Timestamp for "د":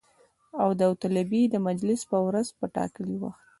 0.73-0.77, 1.49-1.55